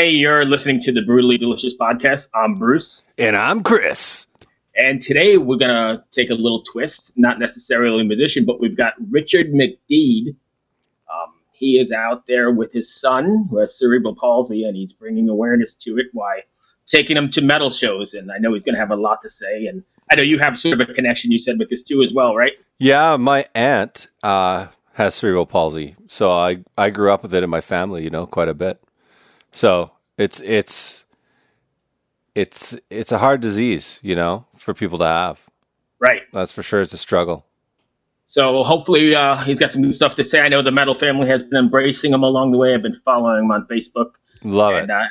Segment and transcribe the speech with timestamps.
[0.00, 2.30] Hey, you're listening to the Brutally Delicious podcast.
[2.34, 3.04] I'm Bruce.
[3.18, 4.28] And I'm Chris.
[4.74, 8.78] And today we're going to take a little twist, not necessarily a musician, but we've
[8.78, 10.28] got Richard McDeid.
[11.12, 15.28] Um, he is out there with his son who has cerebral palsy, and he's bringing
[15.28, 16.44] awareness to it by
[16.86, 18.14] taking him to metal shows.
[18.14, 19.66] And I know he's going to have a lot to say.
[19.66, 22.10] And I know you have sort of a connection, you said, with this too as
[22.10, 22.54] well, right?
[22.78, 25.94] Yeah, my aunt uh, has cerebral palsy.
[26.08, 28.82] So I, I grew up with it in my family, you know, quite a bit.
[29.52, 31.04] So it's it's
[32.34, 35.40] it's it's a hard disease, you know, for people to have.
[35.98, 36.22] Right.
[36.32, 36.82] That's for sure.
[36.82, 37.46] It's a struggle.
[38.26, 40.40] So hopefully uh, he's got some good stuff to say.
[40.40, 42.74] I know the metal family has been embracing him along the way.
[42.74, 44.12] I've been following him on Facebook.
[44.44, 44.94] Love and, it.
[44.94, 45.08] Uh,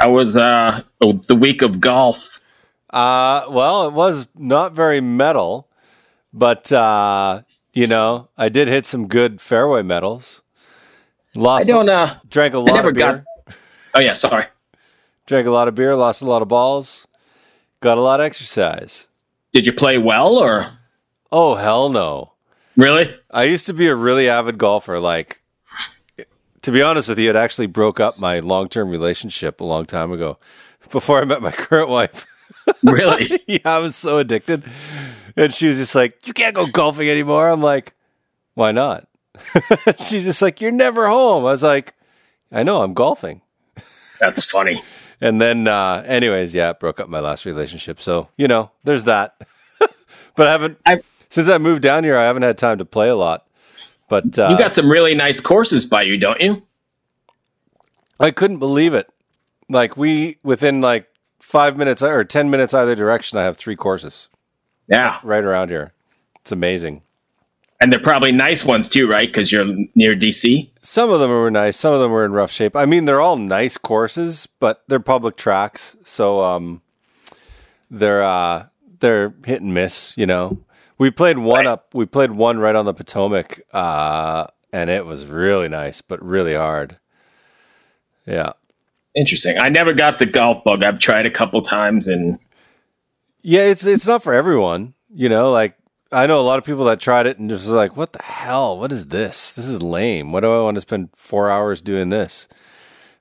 [0.00, 2.40] how was uh, the week of golf?
[2.88, 5.68] Uh, well, it was not very metal,
[6.32, 10.42] but uh, you know, I did hit some good fairway medals.
[11.34, 11.68] Lost.
[11.68, 11.88] I don't.
[11.88, 13.24] Uh, drank a lot never of beer.
[13.46, 13.56] got-
[13.94, 14.46] oh yeah, sorry.
[15.26, 15.94] Drank a lot of beer.
[15.94, 17.06] Lost a lot of balls.
[17.80, 19.08] Got a lot of exercise.
[19.52, 20.72] Did you play well or
[21.32, 22.32] Oh hell no!
[22.76, 23.14] really?
[23.30, 24.98] I used to be a really avid golfer.
[24.98, 25.42] Like,
[26.62, 29.86] to be honest with you, it actually broke up my long term relationship a long
[29.86, 30.38] time ago.
[30.90, 32.26] Before I met my current wife.
[32.82, 33.40] Really?
[33.46, 34.64] yeah, I was so addicted.
[35.40, 37.48] And she was just like, You can't go golfing anymore.
[37.48, 37.94] I'm like,
[38.54, 39.08] Why not?
[39.98, 41.46] She's just like, You're never home.
[41.46, 41.94] I was like,
[42.52, 43.40] I know, I'm golfing.
[44.20, 44.82] That's funny.
[45.22, 48.00] And then, uh, anyways, yeah, it broke up my last relationship.
[48.00, 49.36] So, you know, there's that.
[50.34, 53.10] but I haven't, I- since I moved down here, I haven't had time to play
[53.10, 53.46] a lot.
[54.08, 56.62] But uh, you got some really nice courses by you, don't you?
[58.18, 59.10] I couldn't believe it.
[59.68, 61.06] Like, we, within like
[61.38, 64.30] five minutes or 10 minutes either direction, I have three courses
[64.90, 65.92] Yeah, right around here.
[66.40, 67.02] It's amazing.
[67.82, 69.28] and they're probably nice ones too, right?
[69.28, 70.68] Because you're near DC.
[70.82, 71.76] Some of them were nice.
[71.78, 72.76] Some of them were in rough shape.
[72.76, 76.82] I mean, they're all nice courses, but they're public tracks, so um,
[77.90, 78.66] they're uh,
[78.98, 80.12] they're hit and miss.
[80.18, 80.58] You know,
[80.98, 81.66] we played one Right.
[81.66, 81.94] up.
[81.94, 86.54] We played one right on the Potomac, uh, and it was really nice, but really
[86.54, 86.98] hard.
[88.26, 88.52] Yeah,
[89.14, 89.58] Interesting.
[89.58, 90.84] I never got the golf bug.
[90.84, 92.38] I've tried a couple times, and
[93.42, 93.62] yeah.
[93.62, 94.94] It's it's not for everyone.
[95.14, 95.76] You know, like
[96.12, 98.22] I know a lot of people that tried it and just was like, "What the
[98.22, 98.78] hell?
[98.78, 99.52] What is this?
[99.52, 100.32] This is lame.
[100.32, 102.48] What do I want to spend four hours doing this?"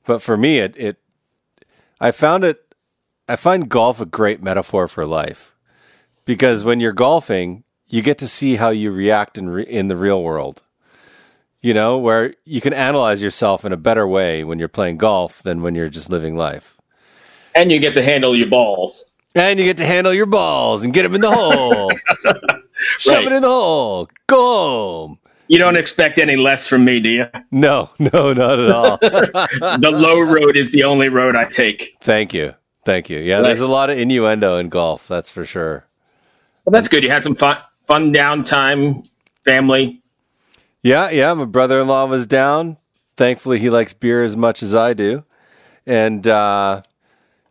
[0.05, 0.97] But for me, it it
[2.01, 2.73] I found it.
[3.27, 5.53] I find golf a great metaphor for life
[6.25, 9.95] because when you're golfing, you get to see how you react in re- in the
[9.97, 10.63] real world.
[11.61, 15.43] You know, where you can analyze yourself in a better way when you're playing golf
[15.43, 16.75] than when you're just living life.
[17.55, 19.11] and you get to handle your balls.
[19.39, 21.91] And you get to handle your balls and get them in the hole.
[22.97, 23.25] Shove Right.
[23.27, 24.09] it in the hole.
[24.27, 25.19] Go home.
[25.47, 27.25] You don't expect any less from me, do you?
[27.51, 28.97] No, no, not at all.
[29.01, 31.95] the low road is the only road I take.
[32.01, 32.53] Thank you.
[32.85, 33.19] Thank you.
[33.19, 33.43] Yeah, Right.
[33.43, 35.85] there's a lot of innuendo in golf, that's for sure.
[36.65, 37.03] Well, that's good.
[37.03, 37.57] You had some fun,
[37.87, 39.09] fun downtime,
[39.45, 40.01] family.
[40.83, 41.33] Yeah, yeah.
[41.33, 42.77] My brother in law was down.
[43.17, 45.23] Thankfully, he likes beer as much as I do.
[45.85, 46.83] And, uh,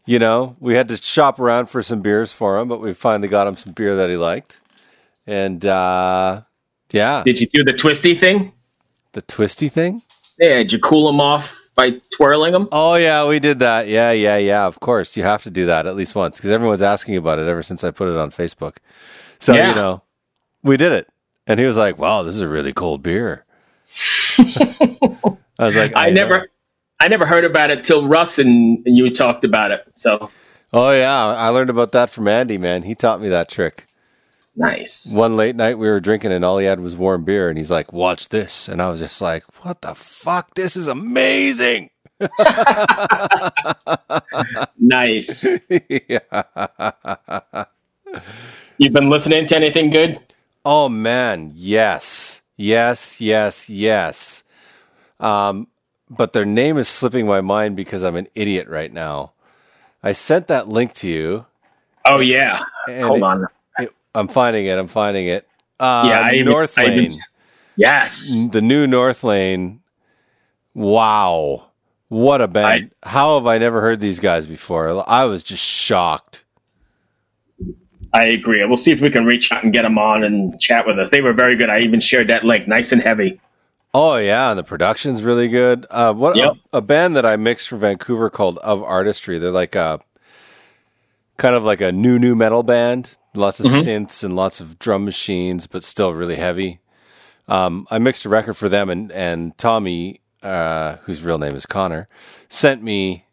[0.09, 3.29] you know, we had to shop around for some beers for him, but we finally
[3.29, 4.59] got him some beer that he liked.
[5.27, 6.43] And, uh,
[6.93, 8.53] yeah, Did you do the twisty thing?
[9.13, 10.01] the twisty thing.
[10.39, 12.69] Yeah, did you cool him off by twirling them?
[12.73, 13.89] Oh, yeah, we did that.
[13.89, 14.65] Yeah, yeah, yeah.
[14.67, 15.15] Of course.
[15.17, 17.85] You have to do that at least once because everyone's asking about it ever since
[17.85, 18.77] I put it on Facebook.
[19.41, 19.69] So, Yeah.
[19.71, 20.03] you know,
[20.63, 21.09] we did it.
[21.47, 23.45] And he was like, wow, this is a really cold beer.
[24.39, 26.15] I was like, I, know.
[26.23, 26.49] never,
[27.01, 29.85] I never heard about it till Russ and, and you talked about it.
[29.95, 30.31] So
[30.73, 32.59] Oh yeah, I learned about that from Andy.
[32.59, 33.87] Man, he taught me that trick.
[34.57, 35.15] nice.
[35.17, 37.71] One late night we were drinking, and all he had was warm beer, and he's
[37.71, 40.55] like, "Watch this," and I was just like, "What the fuck?
[40.55, 41.91] This is amazing!"
[44.79, 45.47] Nice.
[46.09, 47.65] yeah.
[48.79, 50.19] You've been listening to anything good?
[50.65, 54.45] Oh man, yes, yes, yes, yes.
[55.21, 55.69] Um,
[56.11, 59.33] but their name is slipping my mind because I'm an idiot right now.
[60.03, 61.47] I sent that link to you.
[62.07, 62.63] Oh yeah.
[62.87, 63.47] Hold it- on.
[63.79, 64.79] it- I'm finding it.
[64.79, 65.47] I'm finding it.
[65.81, 67.21] Uh, Yeah, I even- North I even- Lane.
[67.77, 68.49] Yes.
[68.53, 69.79] the new Northlane.
[70.75, 71.67] Wow.
[72.09, 72.91] What a band.
[73.03, 75.05] How have I never heard these guys before?
[75.09, 76.45] I was just shocked.
[78.15, 78.65] I agree.
[78.65, 81.11] We'll see if we can reach out and get them on and chat with us.
[81.11, 81.69] They were very good.
[81.69, 83.39] I even shared that link, nice and heavy.
[83.95, 85.87] Oh yeah, and the production's really good.
[85.91, 86.53] Uh, what Yep.
[86.73, 89.39] a, a band that I mixed for Vancouver called Of Artistry.
[89.39, 90.01] They're like a
[91.39, 93.89] kind of like a new new metal band, lots of mm-hmm.
[93.89, 96.81] synths and lots of drum machines, but still really heavy.
[97.47, 101.65] Um, I mixed a record for them, and and Tommy, uh, whose real name is
[101.65, 102.09] Connor,
[102.49, 103.25] sent me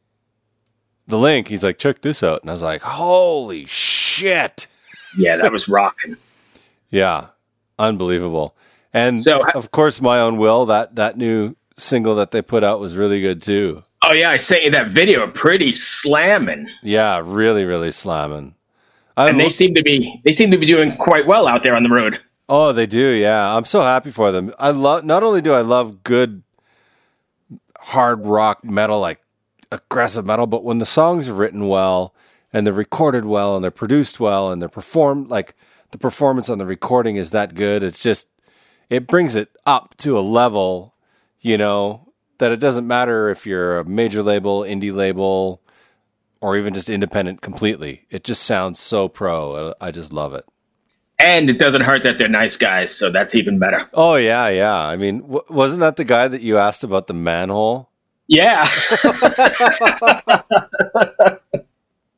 [1.06, 1.50] the link.
[1.50, 4.68] He's like, check this out, and I was like, holy shit!
[5.18, 6.16] Yeah, that was rocking.
[6.90, 7.28] yeah,
[7.78, 8.56] unbelievable.
[8.95, 12.80] And so, of course, my own will that that new single that they put out
[12.80, 13.83] was really good too.
[14.03, 15.27] Oh yeah, I sent you that video.
[15.27, 16.69] Pretty slamming.
[16.81, 18.56] Yeah, really, really slamming.
[19.18, 21.75] I and they seem to be they seem to be doing quite well out there
[21.75, 22.19] on the road.
[22.47, 23.09] Oh, they do.
[23.09, 24.53] Yeah, I'm so happy for them.
[24.57, 25.03] I love.
[25.03, 26.44] Not only do I love good
[27.80, 29.19] hard rock metal, like
[29.74, 32.13] aggressive metal, but when the songs are written well
[32.53, 35.53] and they're recorded well and they're produced well and they're performed like
[35.92, 37.83] the performance on the recording is that good.
[37.83, 38.30] It's just
[38.89, 40.95] it brings it up to a level,
[41.41, 45.61] you know, that it doesn't matter if you're a major label, indie label,
[46.41, 48.05] or even just independent completely.
[48.09, 49.73] It just sounds so pro.
[49.79, 50.45] I just love it.
[51.17, 53.89] And it doesn't hurt that they're nice guys, so that's even better.
[53.93, 54.77] Oh yeah, yeah.
[54.77, 57.89] I mean, w- wasn't that the guy that you asked about the manhole?
[58.27, 58.65] Yeah.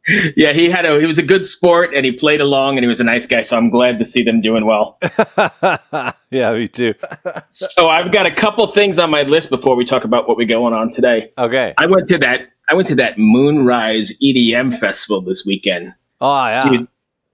[0.37, 2.87] yeah, he had a he was a good sport and he played along and he
[2.87, 4.97] was a nice guy, so I'm glad to see them doing well.
[6.31, 6.93] yeah, me too.
[7.49, 10.47] so I've got a couple things on my list before we talk about what we're
[10.47, 11.31] going on today.
[11.37, 11.73] Okay.
[11.77, 15.93] I went to that I went to that Moonrise EDM festival this weekend.
[16.21, 16.69] Oh yeah.
[16.69, 16.87] Dude,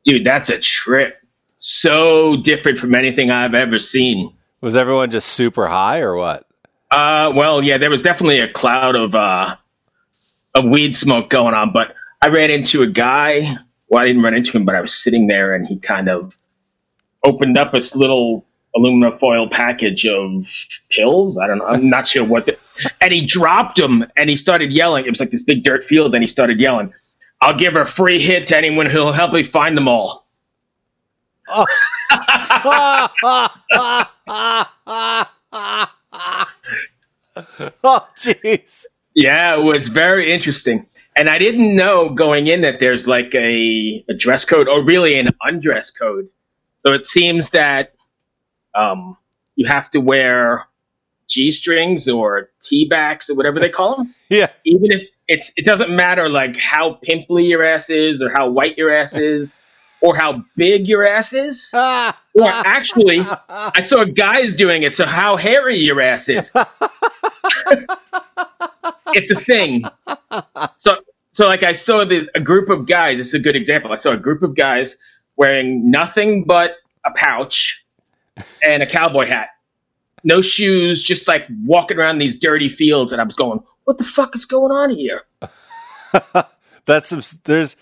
[0.03, 1.17] dude, that's a trip.
[1.57, 4.33] So different from anything I've ever seen.
[4.61, 6.47] Was everyone just super high or what?
[6.89, 9.57] Uh well, yeah, there was definitely a cloud of uh
[10.55, 13.57] of weed smoke going on, but I ran into a guy.
[13.89, 16.37] Well, I didn't run into him, but I was sitting there and he kind of
[17.25, 20.47] opened up this little aluminum foil package of
[20.89, 21.37] pills.
[21.37, 21.65] I don't know.
[21.65, 22.45] I'm not sure what.
[22.45, 22.57] The,
[23.01, 25.05] and he dropped them and he started yelling.
[25.05, 26.13] It was like this big dirt field.
[26.13, 26.93] And he started yelling,
[27.41, 30.25] I'll give a free hit to anyone who'll help me find them all.
[31.49, 31.65] Oh,
[37.83, 38.85] oh jeez.
[39.13, 40.85] Yeah, it was very interesting.
[41.15, 45.17] And I didn't know going in that there's like a, a dress code or really
[45.19, 46.27] an undress code.
[46.85, 47.93] So it seems that
[48.75, 49.17] um,
[49.55, 50.67] you have to wear
[51.27, 54.15] G strings or T backs or whatever they call them.
[54.29, 54.47] yeah.
[54.65, 58.77] Even if it's, it doesn't matter like how pimply your ass is or how white
[58.77, 59.59] your ass is
[60.01, 61.71] or how big your ass is.
[61.75, 62.13] or
[62.47, 63.19] actually,
[63.49, 64.95] I saw guys doing it.
[64.95, 66.51] So how hairy your ass is.
[69.13, 69.83] it's a thing.
[70.75, 70.97] So,
[71.31, 73.17] so like I saw the, a group of guys.
[73.17, 73.91] This is a good example.
[73.91, 74.97] I saw a group of guys
[75.35, 76.75] wearing nothing but
[77.05, 77.83] a pouch
[78.65, 79.49] and a cowboy hat,
[80.23, 83.11] no shoes, just like walking around these dirty fields.
[83.11, 85.23] And I was going, "What the fuck is going on here?"
[86.85, 87.21] That's some.
[87.43, 87.75] There's,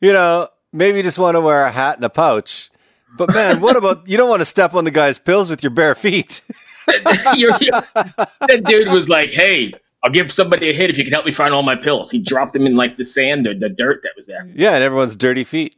[0.00, 2.70] you know, maybe you just want to wear a hat and a pouch.
[3.16, 5.70] But man, what about you don't want to step on the guy's pills with your
[5.70, 6.40] bare feet?
[6.86, 9.72] that dude was like, "Hey,
[10.04, 12.18] I'll give somebody a hit if you can help me find all my pills." He
[12.18, 14.46] dropped them in like the sand or the dirt that was there.
[14.54, 15.76] Yeah, and everyone's dirty feet.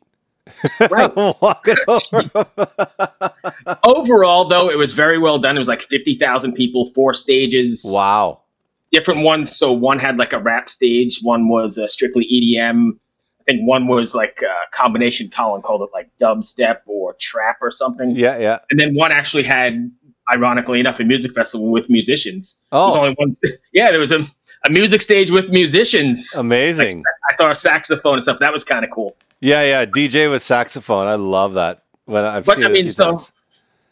[0.91, 1.13] Right.
[1.17, 1.39] over.
[3.85, 5.57] Overall, though, it was very well done.
[5.57, 7.85] It was like fifty thousand people, four stages.
[7.89, 8.43] Wow.
[8.93, 9.57] Different ones.
[9.57, 11.21] So one had like a rap stage.
[11.23, 12.93] One was uh, strictly EDM.
[13.41, 15.31] I think one was like a combination.
[15.31, 18.11] Colin called it like dubstep or trap or something.
[18.11, 18.59] Yeah, yeah.
[18.71, 19.91] And then one actually had
[20.33, 22.61] ironically enough, a music festival with musicians.
[22.73, 23.37] Oh, only one.
[23.73, 24.21] Yeah, there was a,
[24.67, 26.35] a music stage with musicians.
[26.35, 27.03] Amazing.
[27.31, 28.39] I, I saw a saxophone and stuff.
[28.41, 29.17] That was kind of cool.
[29.41, 29.87] Yeah, yeah.
[29.87, 31.07] DJ with saxophone.
[31.07, 31.85] I love that.
[32.07, 33.33] When I've but, seen I mean, so times.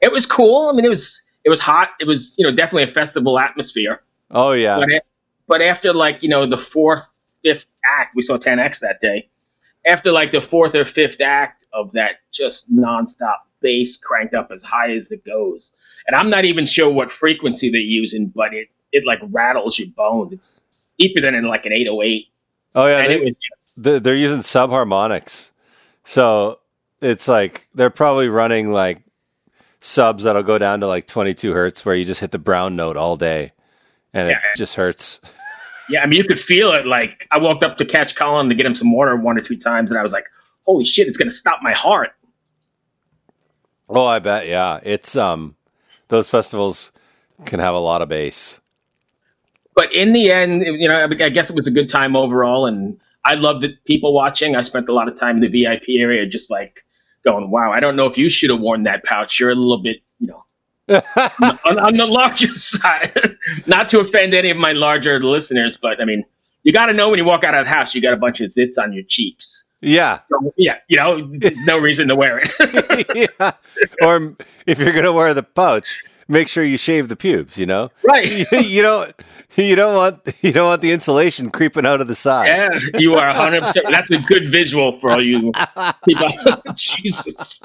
[0.00, 0.68] it was cool.
[0.68, 1.90] I mean, it was it was hot.
[2.00, 4.02] It was you know definitely a festival atmosphere.
[4.30, 4.78] Oh yeah.
[4.78, 4.88] But,
[5.46, 7.02] but after like you know the fourth,
[7.42, 9.28] fifth act, we saw 10x that day.
[9.86, 14.62] After like the fourth or fifth act of that just nonstop bass cranked up as
[14.62, 15.74] high as it goes
[16.06, 19.88] and I'm not even sure what frequency they're using, but it it like rattles your
[19.88, 20.32] bones.
[20.32, 20.64] It's
[20.98, 22.26] deeper than in like an 808.
[22.74, 25.50] Oh yeah, they, just, they're using subharmonics,
[26.04, 26.60] so
[27.00, 29.02] it's like they're probably running like
[29.80, 32.96] subs that'll go down to like 22 hertz, where you just hit the brown note
[32.96, 33.52] all day,
[34.12, 35.20] and yeah, it just hurts.
[35.90, 36.86] Yeah, I mean you could feel it.
[36.86, 39.58] Like I walked up to catch Colin to get him some water one or two
[39.58, 40.24] times, and I was like,
[40.64, 42.12] "Holy shit, it's gonna stop my heart."
[43.88, 44.48] Oh, I bet.
[44.48, 45.56] Yeah, it's um,
[46.14, 46.92] those festivals
[47.44, 48.60] can have a lot of bass.
[49.74, 52.98] But in the end, you know, I guess it was a good time overall, and
[53.24, 54.54] I loved the people watching.
[54.54, 56.84] I spent a lot of time in the VIP area, just like
[57.26, 59.40] going, "Wow, I don't know if you should have worn that pouch.
[59.40, 60.44] You're a little bit, you know."
[61.66, 66.04] on, on, the larger side, not to offend any of my larger listeners, but I
[66.04, 66.24] mean,
[66.62, 68.40] you got to know when you walk out of the house, you got a bunch
[68.40, 69.66] of zits on your cheeks.
[69.84, 70.20] Yeah.
[70.28, 73.28] So, yeah, you know, there's no reason to wear it.
[73.40, 73.52] yeah.
[74.02, 74.36] Or
[74.66, 77.58] if you're gonna wear the pouch, make sure you shave the pubes.
[77.58, 78.30] You know, right?
[78.30, 79.14] you, you don't.
[79.56, 82.48] You don't want you don't want the insulation creeping out of the side.
[82.48, 83.62] Yeah, you are 100.
[83.62, 85.52] percent That's a good visual for all you
[86.04, 86.28] people.
[86.74, 87.64] Jesus.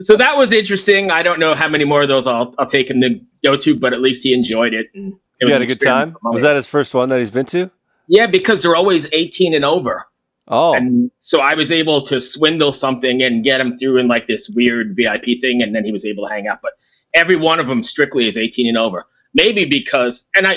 [0.00, 1.12] So that was interesting.
[1.12, 3.78] I don't know how many more of those I'll I'll take him to go to,
[3.78, 4.88] but at least he enjoyed it.
[4.94, 6.16] And it you had a good time.
[6.22, 7.70] Was that his first one that he's been to?
[8.10, 10.04] Yeah, because they're always 18 and over.
[10.48, 10.74] Oh.
[10.74, 14.48] And so I was able to swindle something and get him through in like this
[14.48, 16.58] weird VIP thing, and then he was able to hang out.
[16.60, 16.72] But
[17.14, 19.06] every one of them strictly is 18 and over.
[19.32, 20.56] Maybe because, and I,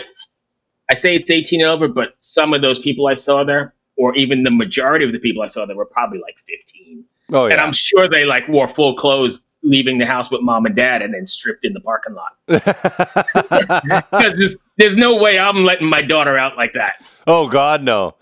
[0.89, 4.15] I say it's 18 and over, but some of those people I saw there, or
[4.15, 7.05] even the majority of the people I saw there, were probably like 15.
[7.33, 7.51] Oh yeah.
[7.51, 11.03] And I'm sure they like wore full clothes leaving the house with mom and dad
[11.03, 12.31] and then stripped in the parking lot.
[14.11, 17.03] Because there's, no way I'm letting my daughter out like that.
[17.27, 18.15] Oh God, no.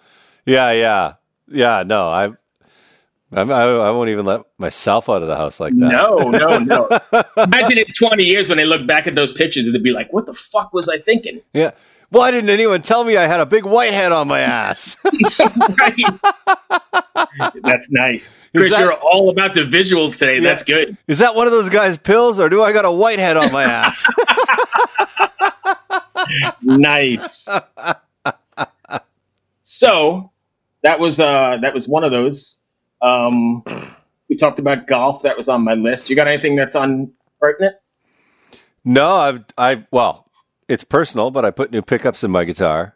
[0.46, 1.13] Yeah, yeah,
[1.48, 1.84] yeah.
[1.86, 2.25] No, I,
[3.34, 5.91] I, I won't even let myself out of the house like that.
[5.91, 6.89] No, no, no.
[7.43, 10.25] Imagine in 20 years when they look back at those pictures, they'd be like, "What
[10.25, 11.72] the fuck was I thinking?" Yeah.
[12.12, 14.98] Why didn't anyone tell me I had a big white head on my ass?
[17.63, 18.38] That's nice.
[18.53, 20.36] Chris, that, you're all about the visuals today.
[20.36, 20.98] Yeah, That's good.
[21.08, 23.53] Is that one of those guys' pills, or do I got a white head on
[23.53, 24.10] my ass?
[26.62, 27.50] Nice.
[29.62, 30.32] So
[30.84, 32.60] that was uh that was one of those.
[33.01, 33.63] Um
[34.30, 35.24] we talked about golf.
[35.24, 36.10] That was on my list.
[36.10, 37.75] You got anything that's on pertinent?
[38.84, 40.28] No, I've I well,
[40.68, 42.96] it's personal, but I put new pickups in my guitar.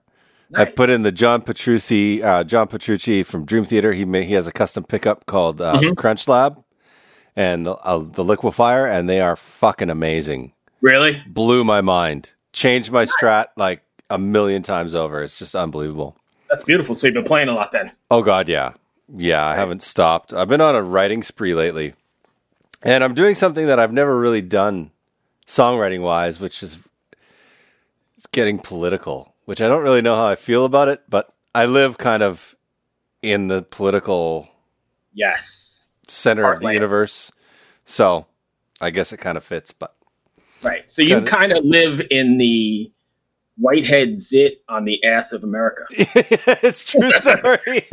[0.49, 0.61] Nice.
[0.61, 3.93] I put in the John Petrucci, uh, John Petrucci from Dream Theater.
[3.93, 5.93] He he has a custom pickup called uh, mm-hmm.
[5.93, 6.63] Crunch Lab,
[7.35, 10.53] and uh, the LiquiFire, and they are fucking amazing.
[10.81, 12.33] Really blew my mind.
[12.55, 15.21] Changed my strat like a million times over.
[15.21, 16.15] It's just unbelievable.
[16.49, 16.95] That's beautiful.
[16.95, 17.91] So you've been playing a lot then.
[18.09, 18.73] Oh God, yeah,
[19.13, 19.45] yeah.
[19.45, 20.33] I haven't stopped.
[20.33, 21.93] I've been on a writing spree lately,
[22.81, 24.91] and I'm doing something that I've never really done,
[25.45, 26.79] songwriting wise, which is
[28.15, 31.65] it's getting political which I don't really know how I feel about it, but I
[31.65, 32.55] live kind of
[33.21, 34.49] in the political
[35.13, 36.55] yes center Heartland.
[36.55, 37.31] of the universe.
[37.85, 38.25] So
[38.81, 39.94] I guess it kind of fits, but
[40.63, 40.89] right.
[40.89, 42.91] So you kind of live in the
[43.57, 45.85] whitehead zit on the ass of America.
[45.89, 47.87] it's true story.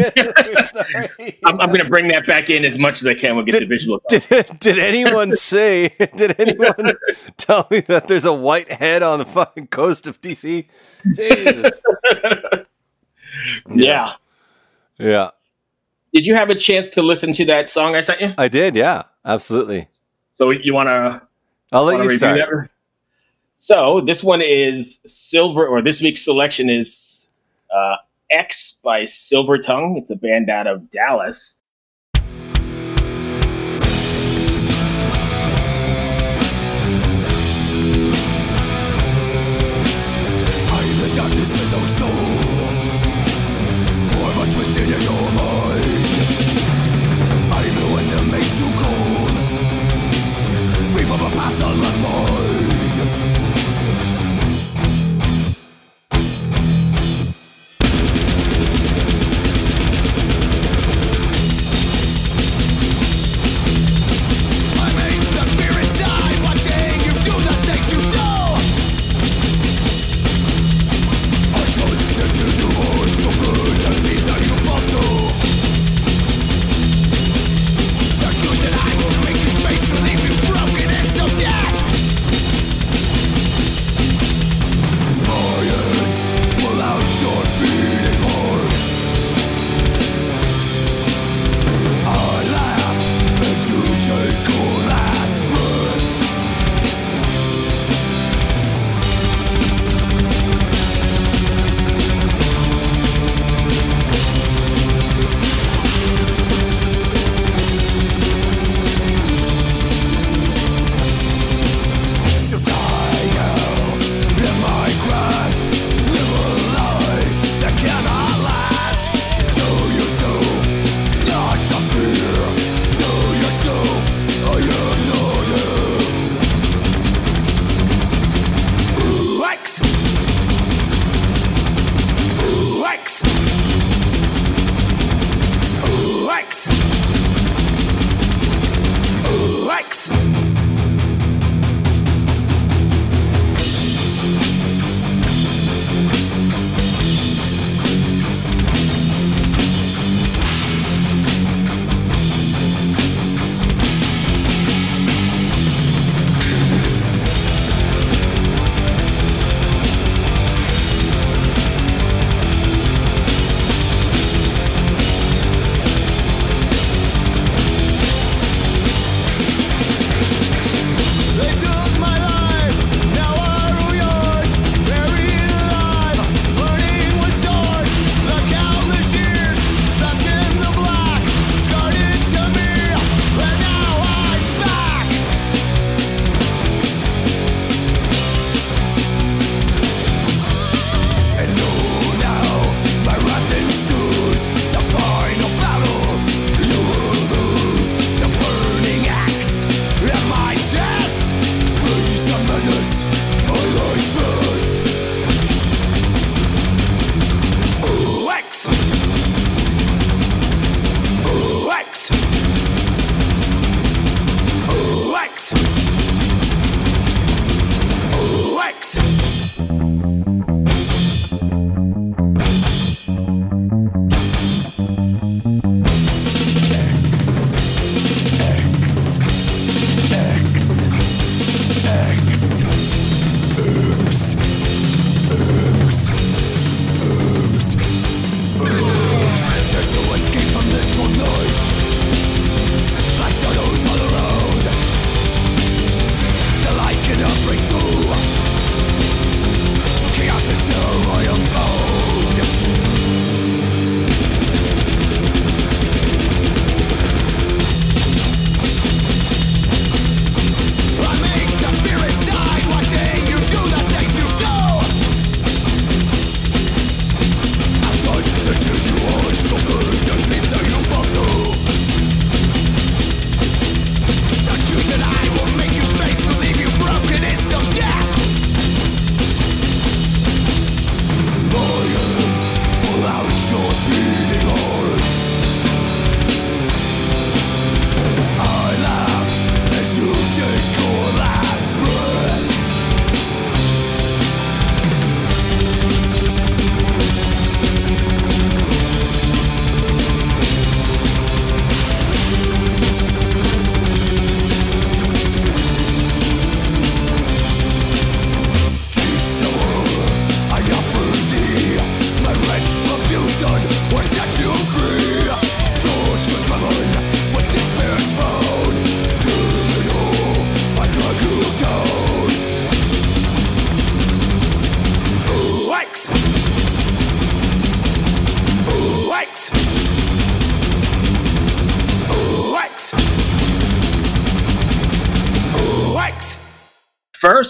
[1.45, 3.37] I'm, I'm going to bring that back in as much as I can.
[3.37, 4.03] We'll get did, the visual.
[4.09, 4.27] Did,
[4.61, 5.95] did anyone say?
[6.17, 6.93] Did anyone
[7.37, 10.67] tell me that there's a white head on the fucking coast of DC?
[11.17, 11.81] Jesus.
[13.69, 14.15] yeah.
[14.99, 15.31] Yeah.
[16.13, 18.35] Did you have a chance to listen to that song I sent you?
[18.37, 18.77] I did.
[18.77, 19.89] Yeah, absolutely.
[20.33, 21.23] So you want to?
[21.73, 22.39] I'll let you start.
[22.39, 22.69] That?
[23.57, 27.31] So this one is Silver, or this week's selection is
[27.75, 27.97] uh,
[28.31, 29.97] X by Silver Tongue.
[29.97, 31.62] It's a band out of Dallas.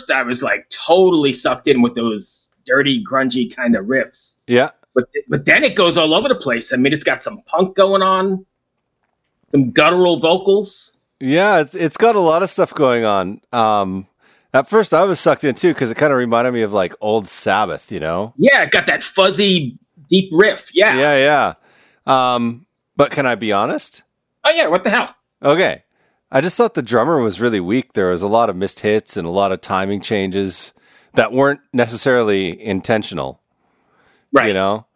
[0.03, 4.39] First I was like totally sucked in with those dirty, grungy kind of riffs.
[4.47, 4.71] Yeah.
[4.95, 6.73] But but then it goes all over the place.
[6.73, 8.45] I mean, it's got some punk going on,
[9.51, 10.97] some guttural vocals.
[11.19, 13.41] Yeah, it's it's got a lot of stuff going on.
[13.53, 14.07] Um,
[14.53, 16.95] at first, I was sucked in too because it kind of reminded me of like
[17.01, 18.35] old Sabbath, you know?
[18.37, 20.61] Yeah, it got that fuzzy, deep riff.
[20.75, 20.99] Yeah.
[20.99, 21.55] Yeah,
[22.07, 22.35] yeah.
[22.35, 24.03] Um, but can I be honest?
[24.45, 24.67] Oh yeah.
[24.67, 25.15] What the hell?
[25.43, 25.85] Okay.
[26.33, 27.93] I just thought the drummer was really weak.
[27.93, 30.73] There was a lot of missed hits and a lot of timing changes
[31.15, 33.41] that weren't necessarily intentional.
[34.33, 34.49] Right.
[34.49, 34.87] You know?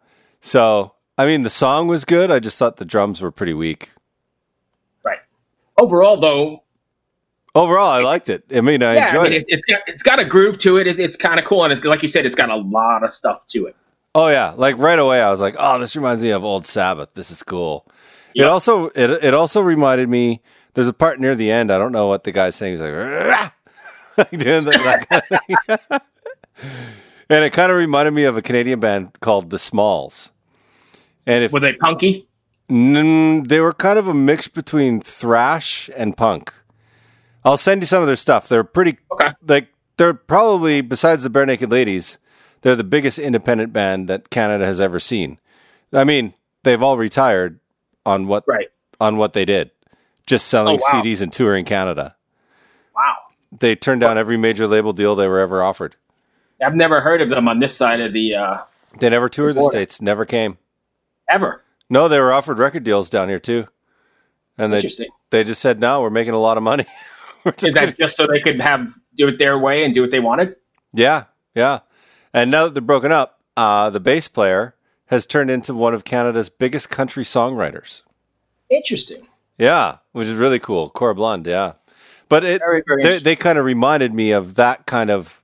[0.41, 2.31] So, I mean, the song was good.
[2.31, 3.91] I just thought the drums were pretty weak.
[5.03, 5.19] Right.
[5.79, 6.63] Overall, though,
[7.57, 8.43] Overall, I liked it.
[8.53, 9.41] I mean, I yeah, I enjoyed mean, it.
[9.41, 10.85] it, it's got it's got a groove to it.
[10.85, 13.11] it it's kind of cool, and it, like you said, it's got a lot of
[13.11, 13.75] stuff to it.
[14.13, 17.09] Oh yeah, like right away I was like, "Oh, this reminds me of old Sabbath.
[17.15, 17.87] This is cool."
[18.35, 20.41] It also it it also reminded me.
[20.77, 21.71] There's a part near the end.
[21.71, 22.73] I don't know what the guy's saying.
[22.73, 22.93] He's like,
[24.19, 25.23] like doing that, kind
[25.91, 26.01] of
[27.31, 30.29] and it kind of reminded me of a Canadian band called the Smalls.
[31.25, 32.27] And if Were they punky?
[32.69, 36.53] Mm, they were kind of a mix between thrash and punk.
[37.43, 38.47] I'll send you some of their stuff.
[38.47, 39.31] They're pretty Okay.
[39.47, 42.19] like they're probably besides the Barenaked Ladies,
[42.61, 45.39] they're the biggest independent band that Canada has ever seen.
[45.91, 47.59] I mean, they've all retired
[48.05, 48.67] on what Right.
[49.01, 49.71] on what they did,
[50.27, 51.01] just selling Oh, wow.
[51.01, 52.15] CDs and touring Canada.
[52.95, 53.15] Wow.
[53.57, 55.95] They turned down every major label deal they were ever offered.
[56.63, 58.57] I've never heard of them on this side of the uh,
[58.99, 59.77] They never toured the border.
[59.77, 60.57] states, never came.
[61.29, 61.63] ever.
[61.89, 63.65] No, they were offered record deals down here too,
[64.57, 64.81] and they
[65.29, 66.01] they just said no.
[66.01, 66.85] We're making a lot of money.
[67.61, 70.11] Is that gonna- just so they could have do it their way and do what
[70.11, 70.57] they wanted?
[70.93, 71.79] Yeah, yeah.
[72.33, 76.03] And now that they're broken up, uh, the bass player has turned into one of
[76.03, 78.01] Canada's biggest country songwriters.
[78.69, 79.25] Interesting.
[79.57, 80.89] Yeah, which is really cool.
[80.89, 81.73] Corb Lund, yeah.
[82.29, 85.41] But it Very, very they, they kind of reminded me of that kind of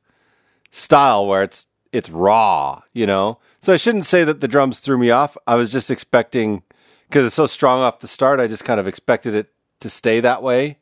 [0.72, 3.40] style where it's it's raw, you know.
[3.60, 5.38] So I shouldn't say that the drums threw me off.
[5.48, 6.64] I was just expecting
[7.08, 8.40] because it's so strong off the start.
[8.40, 10.78] I just kind of expected it to stay that way,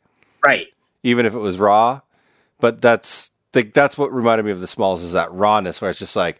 [0.46, 0.68] Right.
[1.04, 2.02] even if it was raw.
[2.60, 6.00] But that's think that's what reminded me of the Smalls is that rawness where it's
[6.00, 6.40] just like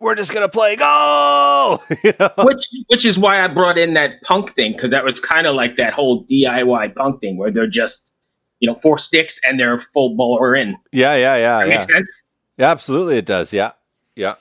[0.00, 2.30] we're just gonna play go, you know.
[2.44, 5.54] Which which is why I brought in that punk thing because that was kind of
[5.54, 8.14] like that whole DIY punk thing where they're just
[8.60, 10.76] you know four sticks and they're full bowler in.
[10.92, 11.74] Yeah, yeah, yeah, That yeah.
[11.74, 12.22] makes sense.
[12.58, 13.52] Yeah, absolutely, it does.
[13.52, 13.72] Yeah,
[14.16, 14.34] yeah.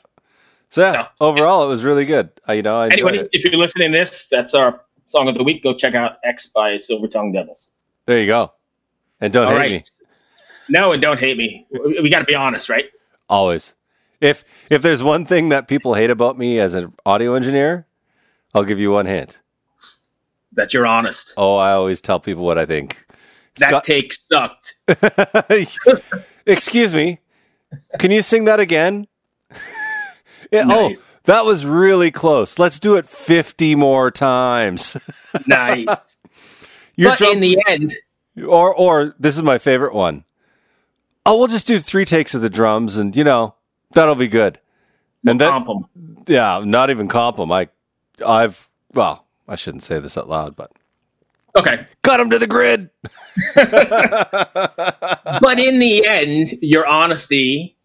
[0.70, 2.30] So yeah, So- overall, it was really good.
[2.48, 3.30] Uh, you know, I Anybody, it.
[3.32, 5.64] if you're listening to this, that's our song of the week.
[5.64, 7.70] Go check out X by Silver Tongue Devils.
[8.06, 8.52] There you go.
[9.22, 9.72] And don't All hate right.
[9.72, 9.84] me
[10.70, 11.66] No, and don't hate me.
[11.72, 12.86] We, we got to be honest, right?
[13.30, 13.74] always.
[14.20, 17.86] If if there's one thing that people hate about me as an audio engineer,
[18.54, 19.40] I'll give you one hint.
[20.54, 21.34] That you're honest.
[21.38, 23.06] Oh, I always tell people what I think.
[23.58, 24.76] that Scott- take sucked.
[26.46, 27.20] Excuse me.
[28.00, 29.08] Can you sing that again?
[30.50, 31.02] Yeah, oh, Nice.
[31.02, 32.58] Oh, that was really close.
[32.58, 34.96] Let's do it 50 more times.
[35.46, 36.18] Nice.
[36.96, 37.94] Your but drum- in the end,
[38.48, 40.24] or or this is my favorite one.
[41.26, 43.56] Oh, we'll just do three takes of the drums, and you know
[43.92, 44.60] that'll be good.
[45.26, 46.24] And then, comp 'em.
[46.28, 47.52] yeah, not even comp 'em.
[47.52, 47.68] I,
[48.26, 50.72] I've well, I shouldn't say this out loud, but
[51.56, 51.86] Okay.
[52.04, 52.90] cut them to the grid.
[55.42, 57.76] But in the end, your honesty,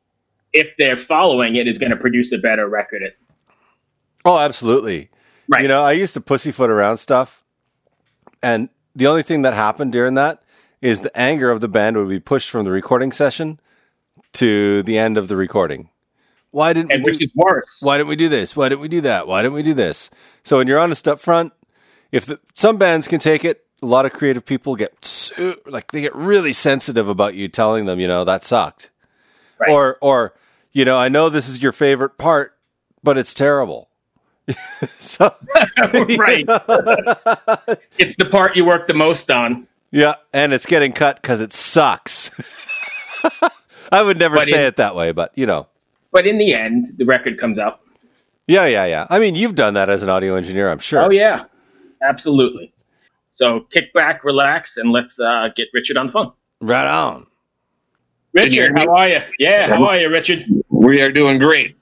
[0.52, 3.02] if they're following it, is going to produce a better record.
[4.24, 5.10] Oh, absolutely.
[5.48, 5.62] Right.
[5.62, 7.42] You know, I used to pussyfoot around stuff,
[8.42, 10.42] and the only thing that happened during that
[10.80, 13.58] is the anger of the band would be pushed from the recording session
[14.34, 15.88] to the end of the recording.
[16.52, 17.80] Why didn't and we which do, is worse.
[17.82, 18.54] Why didn't we do this?
[18.56, 19.26] Why didn't we do that?
[19.26, 20.08] Why didn't we do this?
[20.44, 21.52] So when you're honest up front,
[22.12, 25.90] if the, some bands can take it, a lot of creative people get so, like
[25.90, 28.90] they get really sensitive about you telling them, you know, that sucked,
[29.58, 29.70] Right.
[29.70, 30.34] or or
[30.72, 32.56] you know, I know this is your favorite part,
[33.02, 33.88] but it's terrible.
[34.98, 35.34] so
[36.18, 36.44] right.
[37.98, 39.66] it's the part you work the most on.
[39.90, 42.30] yeah, and it's getting cut because it sucks.
[43.90, 45.66] I would never But say in- it that way, but you know,
[46.12, 47.81] But in the end, the record comes out.
[48.46, 49.07] yeah, yeah, yeah.
[49.11, 51.03] I mean, you've done that as an audio engineer, I'm sure.
[51.03, 51.44] Oh, yeah.
[52.03, 52.72] Absolutely.
[53.31, 56.33] So kick back, relax, and let's uh, get Richard on the phone.
[56.61, 57.27] Right on.
[58.37, 59.18] Can you hear Richard, how are you?
[59.38, 60.44] Yeah, how are you, Richard?
[60.68, 61.77] We are doing great.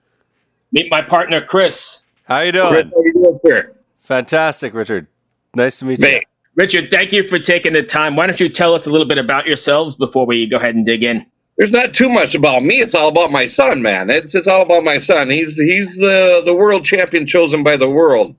[0.73, 2.03] Meet my partner, Chris.
[2.25, 2.91] How you Chris, doing?
[2.91, 3.73] how you doing, sir?
[4.01, 5.07] Fantastic, Richard.
[5.55, 6.07] Nice to meet you.
[6.07, 6.23] Hey,
[6.55, 8.15] Richard, thank you for taking the time.
[8.17, 10.85] Why don't you tell us a little bit about yourselves before we go ahead and
[10.87, 11.27] dig in?
[11.61, 12.81] There's not too much about me.
[12.81, 14.09] It's all about my son, man.
[14.09, 15.29] It's it's all about my son.
[15.29, 18.35] He's he's the the world champion chosen by the world.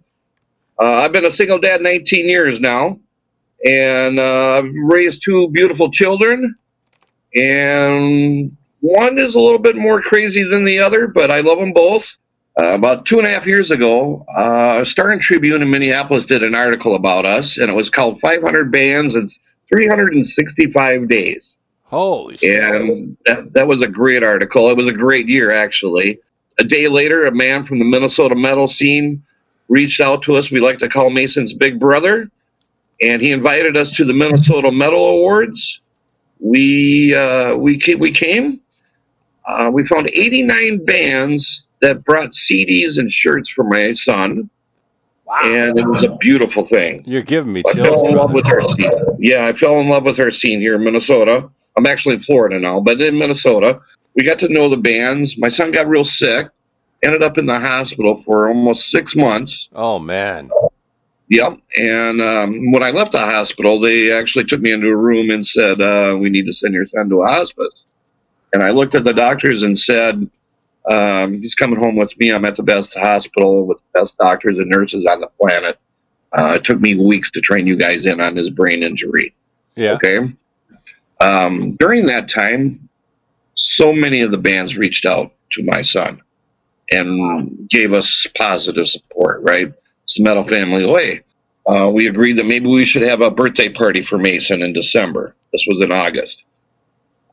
[0.82, 2.98] Uh, I've been a single dad 19 years now,
[3.64, 6.56] and uh, I've raised two beautiful children.
[7.36, 11.74] And one is a little bit more crazy than the other, but I love them
[11.74, 12.18] both.
[12.60, 16.42] Uh, about two and a half years ago, uh, Star and Tribune in Minneapolis did
[16.42, 19.30] an article about us, and it was called 500 Bands in
[19.72, 21.56] 365 Days.
[21.92, 22.64] Holy shit.
[22.64, 24.70] And that, that was a great article.
[24.72, 26.20] It was a great year, actually.
[26.60, 29.22] A day later, a man from the Minnesota metal scene
[29.68, 30.50] reached out to us.
[30.50, 32.30] We like to call Mason's big brother,
[33.02, 35.82] and he invited us to the Minnesota Metal Awards.
[36.40, 38.62] We uh, we came, we came.
[39.46, 44.50] Uh, we found 89 bands that brought CDs and shirts for my son,
[45.26, 45.40] Wow.
[45.44, 47.04] and it was a beautiful thing.
[47.06, 47.88] You're giving me I chills.
[47.88, 48.92] fell in love with our scene.
[49.20, 51.50] Yeah, I fell in love with our scene here in Minnesota.
[51.78, 53.80] I'm actually in Florida now, but in Minnesota,
[54.16, 55.38] we got to know the bands.
[55.38, 56.48] My son got real sick,
[57.04, 59.70] ended up in the hospital for almost six months.
[59.74, 60.50] Oh man.
[61.30, 61.60] Yep.
[61.78, 65.48] And um, when I left the hospital, they actually took me into a room and
[65.48, 67.84] said, uh, "We need to send your son to a hospice."
[68.54, 70.30] And I looked at the doctors and said,
[70.92, 72.34] um, "He's coming home with me.
[72.34, 75.80] I'm at the best hospital with the best doctors and nurses on the planet."
[76.34, 79.34] Uh, it took me weeks to train you guys in on his brain injury.
[79.76, 79.94] Yeah.
[79.94, 80.34] Okay.
[81.22, 82.90] Um, during that time,
[83.54, 86.22] so many of the bands reached out to my son
[86.92, 89.72] and gave us positive support, right?
[90.04, 91.22] It's the Metal Family Way.
[91.66, 95.36] Uh, we agreed that maybe we should have a birthday party for Mason in December.
[95.52, 96.44] This was in August.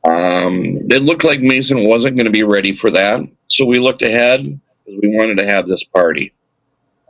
[0.04, 4.02] Um, it looked like Mason wasn't going to be ready for that, so we looked
[4.02, 4.42] ahead
[4.84, 6.34] because we wanted to have this party.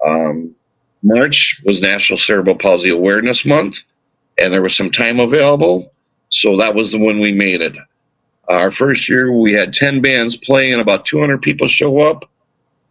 [0.05, 0.55] Um,
[1.03, 3.79] March was National Cerebral Palsy Awareness Month,
[4.39, 5.93] and there was some time available,
[6.31, 7.75] so that was the one we made it.
[8.49, 12.31] Our first year, we had 10 bands play, and about 200 people show up,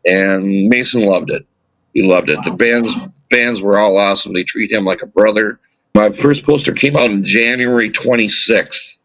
[0.05, 1.45] and Mason loved it.
[1.93, 2.39] He loved it.
[2.45, 2.93] The bands
[3.29, 4.33] bands were all awesome.
[4.33, 5.59] They treat him like a brother.
[5.95, 8.97] My first poster came out on January 26th.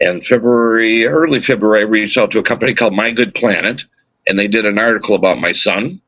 [0.00, 3.82] And February, early February, I reached out to a company called My Good Planet,
[4.26, 6.00] and they did an article about my son.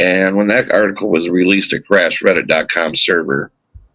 [0.00, 3.50] And when that article was released, it crashed Reddit.com server.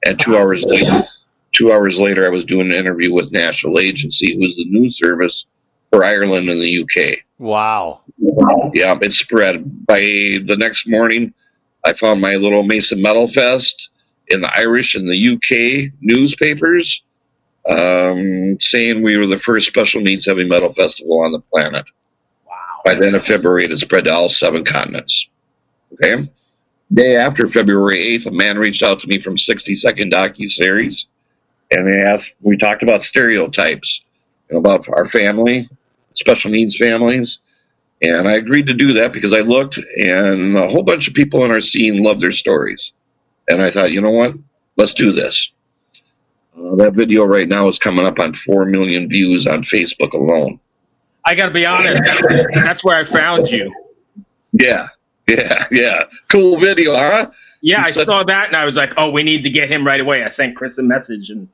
[0.06, 1.08] And two hours later,
[1.54, 5.46] two hours later, I was doing an interview with National Agency, who's the news service
[5.92, 7.20] for Ireland and the UK.
[8.18, 8.72] Wow.
[8.74, 9.86] Yeah, it spread.
[9.86, 11.34] By the next morning,
[11.84, 13.90] I found my little Mason Metal Fest
[14.28, 17.04] in the Irish and the UK newspapers
[17.70, 21.86] um, saying we were the first special needs heavy metal festival on the planet.
[22.48, 22.54] wow.
[22.86, 25.28] By the end of February, it had spread to all seven continents.
[25.94, 26.30] Okay?
[26.94, 31.08] Day after February 8th, a man reached out to me from 60 Second Docu-Series,
[31.72, 34.02] and they asked, we talked about stereotypes,
[34.52, 35.70] about our family,
[36.14, 37.40] special needs families,
[38.02, 41.46] and I agreed to do that because I looked, and a whole bunch of people
[41.46, 42.92] in our scene loved their stories.
[43.48, 44.34] And I thought, you know what?
[44.76, 45.52] Let's do this.
[46.58, 50.60] Uh, that video right now is coming up on 4 million views on Facebook alone.
[51.26, 52.02] I got to be honest.
[52.66, 53.72] That's, where I found you.
[54.54, 54.88] Yeah,
[55.30, 56.04] yeah, yeah.
[56.30, 57.30] Cool video, huh?
[57.62, 60.02] Yeah, I saw that and I was like, oh, we need to get him right
[60.02, 60.24] away.
[60.24, 61.48] I sent Chris a message and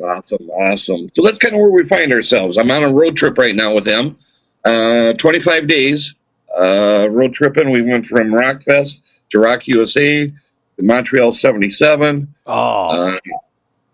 [0.00, 1.10] Awesome, awesome.
[1.14, 2.56] So that's kind of where we find ourselves.
[2.56, 4.16] I'm on a road trip right now with them.
[4.64, 6.14] Uh, 25 days
[6.56, 7.70] uh, road tripping.
[7.70, 9.00] We went from Rockfest
[9.30, 12.34] to Rock USA to Montreal 77.
[12.46, 12.52] Oh.
[12.52, 13.18] Uh,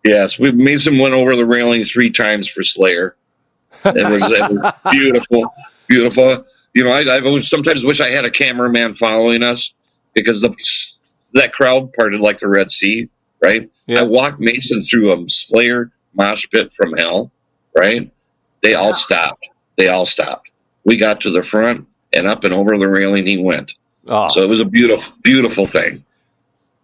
[0.04, 3.16] yes, we Mason went over the railings three times for Slayer.
[3.84, 5.52] It was, it was beautiful,
[5.88, 6.44] beautiful.
[6.74, 9.72] You know, I, I sometimes wish I had a cameraman following us
[10.14, 10.54] because the
[11.34, 13.08] that crowd parted like the Red Sea,
[13.42, 13.70] right?
[13.86, 14.00] Yeah.
[14.00, 17.30] I walked Mason through a Slayer mosh pit from hell,
[17.76, 18.10] right?
[18.62, 19.46] They all stopped.
[19.76, 20.50] They all stopped.
[20.84, 23.72] We got to the front and up and over the railing he went.
[24.06, 24.28] oh.
[24.30, 26.04] So it was a beautiful, beautiful thing.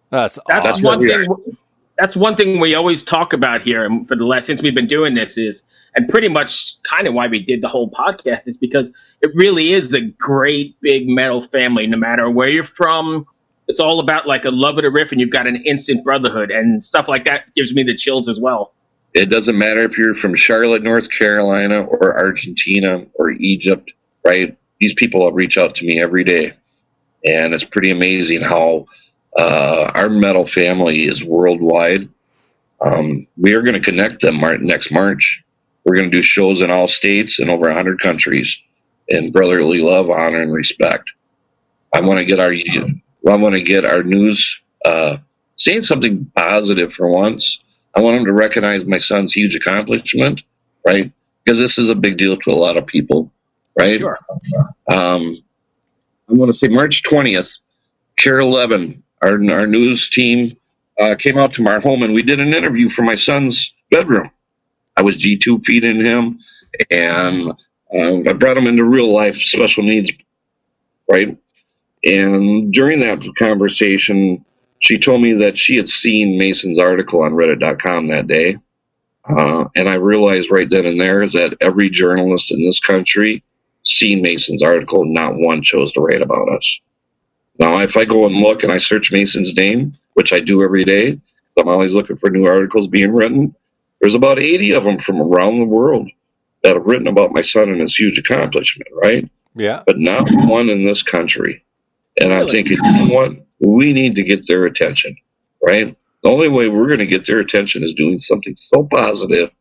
[0.09, 0.83] that's that's awesome.
[0.83, 1.57] what one thing.
[1.97, 4.87] That's one thing we always talk about here, and for the last since we've been
[4.87, 5.63] doing this is,
[5.95, 8.91] and pretty much kind of why we did the whole podcast is because
[9.21, 11.87] it really is a great big metal family.
[11.87, 13.25] No matter where you're from,
[13.67, 16.51] it's all about like a love of the riff, and you've got an instant brotherhood
[16.51, 17.53] and stuff like that.
[17.55, 18.73] Gives me the chills as well.
[19.13, 23.91] It doesn't matter if you're from Charlotte, North Carolina, or Argentina, or Egypt,
[24.25, 24.57] right?
[24.79, 26.53] These people reach out to me every day.
[27.25, 28.87] And it's pretty amazing how
[29.39, 32.09] uh, our metal family is worldwide.
[32.81, 35.43] Um, we are going to connect them next March.
[35.85, 38.61] We're going to do shows in all states and over 100 countries
[39.07, 41.09] in brotherly love, honor, and respect.
[41.93, 42.51] I want to get our
[43.31, 45.17] I want to get our news uh,
[45.57, 47.59] saying something positive for once.
[47.95, 50.41] I want them to recognize my son's huge accomplishment,
[50.85, 51.11] right?
[51.43, 53.31] Because this is a big deal to a lot of people,
[53.79, 53.99] right?
[53.99, 54.19] Sure.
[54.91, 55.43] Um,
[56.29, 57.59] I want to say March 20th,
[58.17, 60.57] KARE 11, our, our news team
[60.99, 64.31] uh, came out to our home and we did an interview from my son's bedroom.
[64.97, 66.39] I was G-tube feeding him
[66.91, 67.51] and
[67.95, 70.11] Um, I brought him into real life special needs,
[71.09, 71.37] right?
[72.05, 74.45] And during that conversation,
[74.79, 78.57] she told me that she had seen Mason's article on Reddit.com that day.
[79.27, 83.43] Uh, and I realized right then and there that every journalist in this country
[83.83, 86.79] seen Mason's article, not one chose to write about us.
[87.57, 90.83] Now, if I go and look and I search Mason's name, which I do every
[90.85, 91.19] day,
[91.57, 93.55] I'm always looking for new articles being written.
[94.01, 96.09] There's about 80 of them from around the world
[96.61, 99.29] that have written about my son and his huge accomplishment, right?
[99.55, 99.83] Yeah.
[99.87, 101.63] But not one in this country.
[102.21, 103.31] And I'm thinking, you know what?
[103.59, 105.15] We need to get their attention,
[105.63, 105.95] right?
[106.23, 109.51] The only way we're going to get their attention is doing something so positive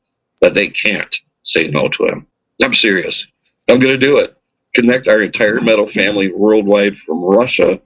[0.41, 2.27] that they can't say no to him.
[2.63, 3.27] I'm serious.
[3.69, 4.37] I'm going to do it.
[4.75, 7.81] Connect our entire metal family worldwide from Russia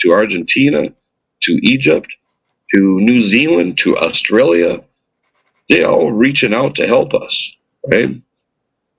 [0.00, 0.88] to Argentina
[1.42, 2.08] to Egypt
[2.74, 4.82] to New Zealand to Australia.
[5.68, 7.52] They all reaching out to help us,
[7.90, 8.20] right?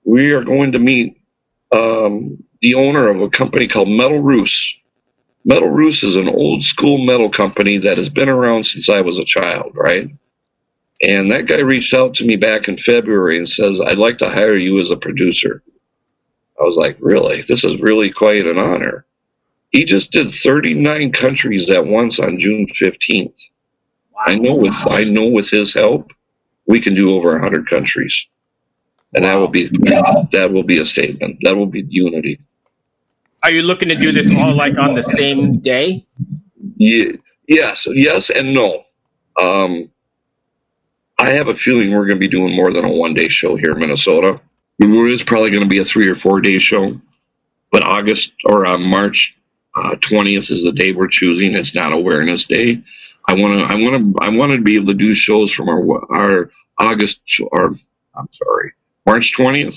[0.04, 1.20] We are going to meet
[1.72, 4.76] um, the owner of a company called Metal Roos.
[5.46, 9.20] Metal Roos is an old school metal company that has been around since I was
[9.20, 10.10] a child, right?
[11.02, 14.28] And that guy reached out to me back in February and says, I'd like to
[14.28, 15.62] hire you as a producer.
[16.60, 17.42] I was like, really?
[17.42, 19.06] This is really quite an honor.
[19.70, 23.38] He just did 39 countries at once on June 15th.
[24.26, 26.10] I know with I know with his help,
[26.66, 28.26] we can do over 100 countries.
[29.14, 29.68] And that will be
[30.32, 31.38] that will be a statement.
[31.42, 32.40] That will be unity.
[33.46, 36.04] Are you looking to do this all like on the same day?
[36.76, 38.82] Ye- yes, yes, and no.
[39.40, 39.88] Um,
[41.20, 43.54] I have a feeling we're going to be doing more than a one day show
[43.54, 44.40] here in Minnesota.
[44.80, 47.00] It is probably going to be a three or four day show,
[47.70, 49.38] but August or uh, March
[50.00, 51.54] twentieth is the day we're choosing.
[51.54, 52.82] It's not Awareness Day.
[53.28, 55.68] I want to, I want to, I want to be able to do shows from
[55.68, 57.76] our our August or
[58.16, 58.72] I'm sorry,
[59.06, 59.76] March twentieth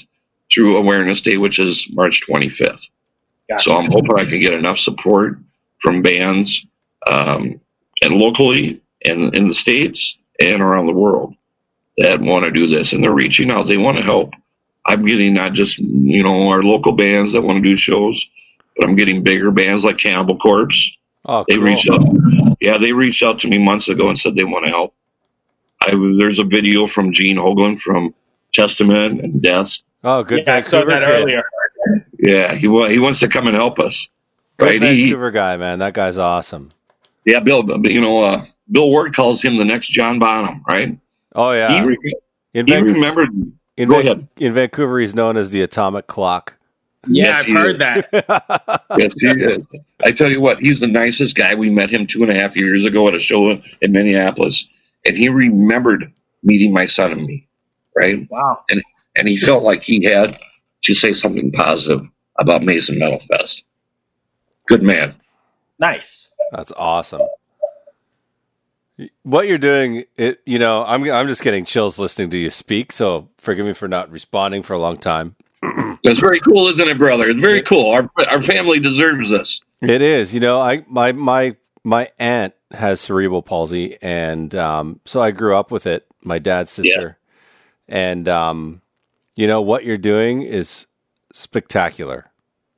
[0.52, 2.88] through Awareness Day, which is March twenty fifth.
[3.50, 3.70] Gotcha.
[3.70, 5.40] So I'm hoping I can get enough support
[5.82, 6.66] from bands
[7.12, 7.60] um,
[8.04, 11.34] and locally and in the states and around the world
[11.98, 13.68] that want to do this, and they're reaching out.
[13.68, 14.34] They want to help.
[14.86, 18.24] I'm getting not just you know our local bands that want to do shows,
[18.78, 20.90] but I'm getting bigger bands like Cannibal Corpse.
[21.26, 21.64] Oh, They cool.
[21.66, 22.02] reached out.
[22.62, 24.94] Yeah, they reached out to me months ago and said they want to help.
[25.82, 28.14] I, there's a video from Gene Hoglan from
[28.54, 29.78] Testament and Death.
[30.04, 31.10] Oh, good yeah, I saw that kid.
[31.10, 31.44] earlier.
[32.20, 34.08] Yeah, he wa- he wants to come and help us.
[34.58, 34.74] Good Right?
[34.82, 35.80] He- Vancouver guy, man.
[35.80, 36.70] That guy's awesome.
[37.26, 37.64] Yeah, Bill.
[37.86, 40.98] You know, uh, Bill Ward calls him the next John Bonham, right?
[41.36, 41.84] Oh He, yeah.
[41.86, 41.98] re-
[42.54, 43.30] In, he Van- remembered.
[43.78, 44.28] in, go Van- ahead.
[44.38, 46.56] in Vancouver, he's known as the atomic clock.
[47.08, 47.80] Yeah, Yes, I've he heard is.
[47.80, 48.84] that.
[48.98, 49.62] Yes, he is.
[50.04, 51.56] I tell you what, he's the nicest guy.
[51.56, 54.68] We met him two and a half years ago at a show in Minneapolis,
[55.06, 56.12] and he remembered
[56.44, 57.48] meeting my son and me,
[57.96, 58.30] right?
[58.30, 58.64] Wow.
[58.70, 58.82] And
[59.16, 60.38] And he felt like he had
[60.84, 62.06] to say something positive
[62.38, 63.64] about Mason Metal Fest.
[64.68, 65.16] Good man.
[65.80, 66.32] Nice.
[66.52, 67.22] That's awesome.
[69.24, 72.92] What you're doing, it you know, I'm I'm just getting chills listening to you speak.
[72.92, 75.36] So forgive me for not responding for a long time.
[76.04, 77.30] That's very cool, isn't it, brother?
[77.30, 77.92] It's very cool.
[77.92, 79.62] Our our family deserves this.
[79.82, 85.22] It is, you know, I my my my aunt has cerebral palsy, and um, so
[85.22, 86.06] I grew up with it.
[86.22, 87.18] My dad's sister,
[87.88, 88.82] and um,
[89.40, 90.86] you know what you're doing is
[91.32, 92.26] spectacular.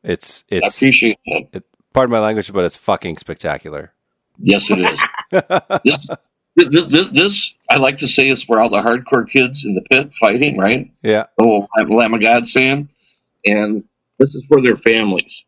[0.04, 1.64] It's I it's appreciate that.
[1.92, 3.94] pardon my language, but it's fucking spectacular.
[4.38, 5.02] Yes, it is.
[6.56, 9.74] this, this, this, this, I like to say, is for all the hardcore kids in
[9.74, 10.92] the pit fighting, right?
[11.02, 12.90] Yeah, The whole Lamb of God saying,
[13.46, 13.84] and
[14.20, 15.44] this is for their families,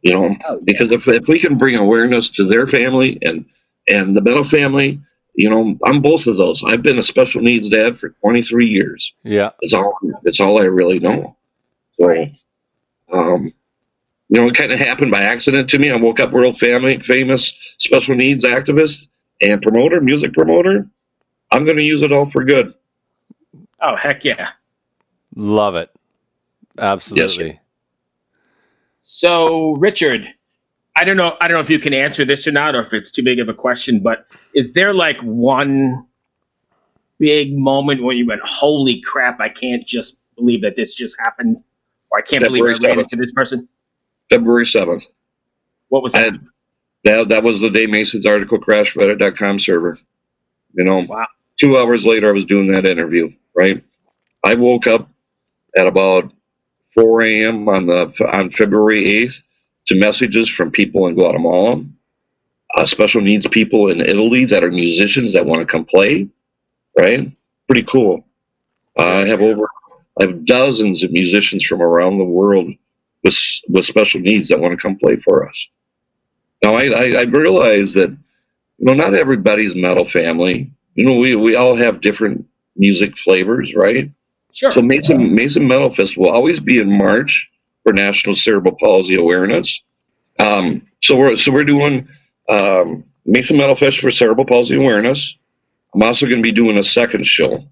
[0.00, 3.44] you know, Oh, because if, if we can bring awareness to their family and
[3.88, 5.00] and the Meadow family,
[5.40, 6.62] you know, I'm both of those.
[6.66, 9.14] I've been a special needs dad for 23 years.
[9.22, 11.34] yeah, It's all it's all I really know.
[11.92, 12.26] So,
[13.10, 13.50] um,
[14.28, 15.90] you know, it kind of happened by accident to me.
[15.90, 19.06] I woke up world family famous special needs activist
[19.40, 20.86] and promoter, music promoter.
[21.50, 22.74] I'm going to use it all for good.
[23.80, 24.50] Oh, heck yeah.
[25.34, 25.90] love it,
[26.78, 27.60] absolutely.
[29.00, 30.26] So, Richard,
[31.00, 31.34] I don't know.
[31.40, 33.38] I don't know if you can answer this or not, or if it's too big
[33.40, 34.00] of a question.
[34.00, 36.06] But is there like one
[37.18, 39.40] big moment when you went, "Holy crap!
[39.40, 41.62] I can't just believe that this just happened,"
[42.10, 43.12] or "I can't believe I February ran 7th.
[43.12, 43.66] into this person"?
[44.30, 45.06] February 7th.
[45.88, 46.24] What was that?
[46.24, 46.40] had,
[47.04, 49.98] that, that was the day Mason's article crashed Reddit.com server.
[50.74, 51.26] You know, Wow.
[51.58, 53.82] two hours later, I was doing that interview, right?
[54.44, 55.08] I woke up
[55.78, 56.30] at about
[56.94, 57.68] 4 a.m.
[57.70, 59.42] on the on February 8th
[59.90, 61.84] to messages from people in Guatemala,
[62.76, 66.28] uh, special needs people in Italy that are musicians that want to come play,
[66.96, 67.30] right?
[67.66, 68.24] Pretty cool.
[68.98, 69.68] Uh, I have over
[70.20, 72.70] I have dozens of musicians from around the world
[73.24, 73.36] with
[73.68, 75.68] with special needs that want to come play for us.
[76.62, 80.70] Now I, I, I realize that you know not everybody's metal family.
[80.94, 84.10] You know we, we all have different music flavors, right?
[84.52, 84.70] Sure.
[84.70, 87.49] So Mason Mason Metal Fest will always be in March
[87.82, 89.82] for National Cerebral Palsy Awareness.
[90.38, 92.08] Um, so we're so we're doing
[92.48, 95.36] um, Mason Metal Fest for Cerebral Palsy Awareness.
[95.94, 97.64] I'm also going to be doing a second show,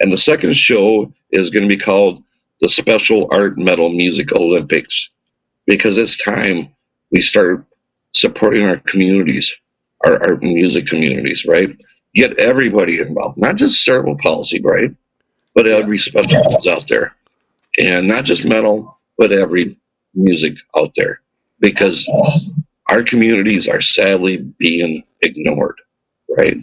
[0.00, 2.22] and the second show is going to be called
[2.60, 5.10] the Special Art Metal Music Olympics
[5.66, 6.74] because it's time
[7.12, 7.64] we start
[8.14, 9.54] supporting our communities,
[10.04, 11.68] our, our music communities, right?
[12.14, 14.90] Get everybody involved, not just cerebral palsy, right?
[15.54, 17.14] But every specialist out there,
[17.78, 19.76] and not just metal, but every
[20.14, 21.20] music out there,
[21.60, 22.08] because
[22.88, 25.78] our communities are sadly being ignored,
[26.36, 26.56] right?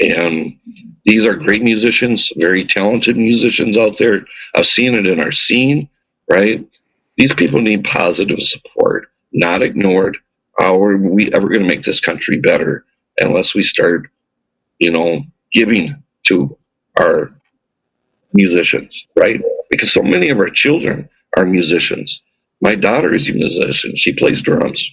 [0.00, 0.58] And
[1.04, 4.26] these are great musicians, very talented musicians out there.
[4.54, 5.88] I've seen it in our scene,
[6.28, 6.66] right?
[7.16, 10.18] These people need positive support, not ignored.
[10.58, 12.84] How are we ever going to make this country better
[13.18, 14.08] unless we start,
[14.78, 16.56] you know, giving to
[16.98, 17.32] our
[18.32, 19.40] musicians, right?
[19.70, 22.22] Because so many of our children are musicians.
[22.60, 23.96] My daughter is a musician.
[23.96, 24.88] She plays drums,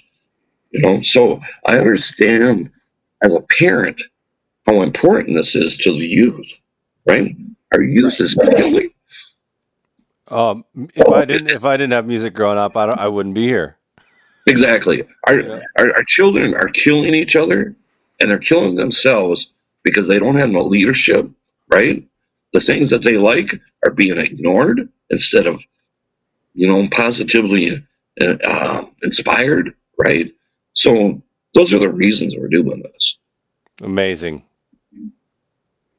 [0.72, 1.02] you know.
[1.02, 2.70] So I understand
[3.24, 4.02] as a parent
[4.68, 6.48] how important this is to the youth,
[7.08, 7.36] right?
[7.74, 8.90] Our youth is killing.
[10.28, 10.64] Um,
[10.96, 13.48] if I didn't, if I didn't have music growing up, I don't, I wouldn't be
[13.48, 13.78] here.
[14.48, 15.04] Exactly.
[15.28, 15.60] Our, Yeah.
[15.78, 17.76] our our children are killing each other,
[18.20, 19.52] and they're killing themselves
[19.84, 21.30] because they don't have no leadership,
[21.70, 22.04] right?
[22.54, 23.54] The things that they like
[23.86, 25.60] are being ignored instead of,
[26.54, 27.84] you know, positively
[28.22, 30.34] uh, uh, inspired, right?
[30.74, 31.22] So
[31.54, 33.18] those are the reasons we're doing this.
[33.82, 34.44] Amazing.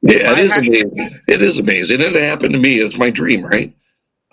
[0.01, 1.19] Yeah, it I is had- amazing.
[1.27, 2.01] It is amazing.
[2.01, 2.79] It happened to me.
[2.79, 3.73] It's my dream, right?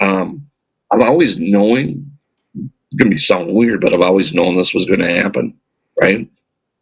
[0.00, 0.46] Um,
[0.90, 2.10] I've always knowing.
[2.54, 5.54] It's gonna be sound weird, but I've always known this was going to happen,
[6.00, 6.28] right?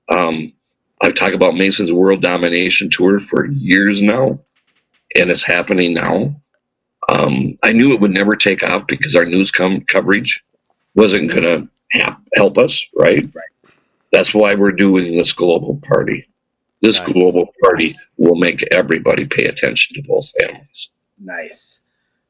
[0.09, 0.55] Um,
[1.03, 4.41] I've talked about Mason's World Domination Tour for years now,
[5.15, 6.41] and it's happening now.
[7.09, 10.45] Um, I knew it would never take off because our news com- coverage
[10.95, 11.69] wasn't going to
[12.01, 13.25] ha- help us, right?
[13.35, 13.73] Right.
[14.13, 16.29] That's why we're doing this global party.
[16.81, 17.09] This Nice.
[17.13, 20.89] global party will make everybody pay attention to both families.
[21.19, 21.81] Nice.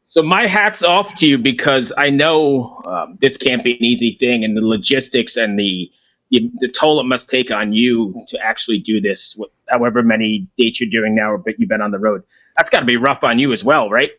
[0.05, 4.16] So my hat's off to you because I know um, this can't be an easy
[4.18, 5.91] thing, and the logistics and the,
[6.31, 9.39] the the toll it must take on you to actually do this.
[9.68, 12.22] However many dates you're doing now, or but you've been on the road.
[12.57, 14.11] That's got to be rough on you as well, right?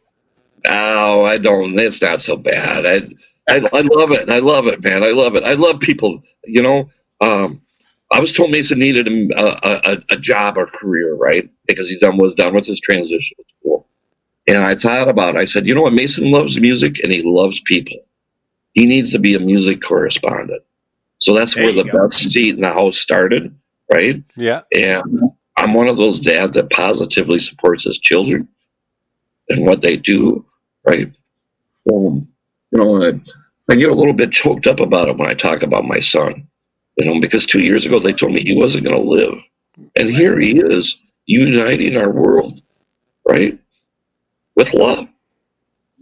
[0.67, 1.79] Oh, I don't.
[1.79, 2.85] It's not so bad.
[2.85, 2.95] I,
[3.49, 4.29] I, I love it.
[4.29, 5.03] I love it, man.
[5.03, 5.43] I love it.
[5.43, 6.23] I love people.
[6.45, 6.89] You know,
[7.21, 7.61] um,
[8.11, 11.49] I was told Mason needed a, a, a, a job or career, right?
[11.67, 13.87] Because he's done was done with his transition at school.
[14.47, 15.39] And I thought about it.
[15.39, 15.93] I said, you know what?
[15.93, 17.97] Mason loves music and he loves people.
[18.73, 20.63] He needs to be a music correspondent.
[21.19, 22.07] So that's There where the go.
[22.07, 23.55] best seat in the house started,
[23.93, 24.23] right?
[24.35, 24.61] Yeah.
[24.73, 28.47] And I'm one of those dads that positively supports his children
[29.49, 30.45] and what they do,
[30.89, 31.13] right?
[31.91, 32.27] Um,
[32.71, 33.11] you know, I,
[33.71, 36.47] I get a little bit choked up about it when I talk about my son,
[36.97, 39.35] you know, because two years ago they told me he wasn't going to live.
[39.97, 42.61] And here he is uniting our world,
[43.27, 43.57] right?
[44.55, 45.07] With love.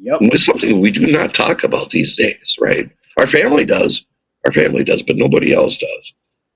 [0.01, 0.19] Yep.
[0.23, 2.89] It's something we do not talk about these days, right?
[3.17, 4.05] Our family does.
[4.45, 6.13] Our family does, but nobody else does.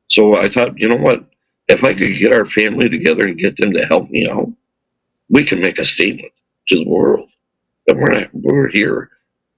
[0.09, 1.25] So I thought, you know what?
[1.67, 4.49] If I could get our family together and get them to help me out,
[5.29, 6.33] we can make a statement
[6.69, 7.30] to the world
[7.91, 9.09] that we're not, we're here.